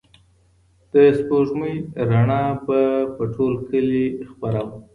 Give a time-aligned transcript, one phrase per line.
[0.93, 1.75] د سپوږمۍ
[2.09, 2.81] رڼا به
[3.15, 4.77] په ټول کلي خپره وه.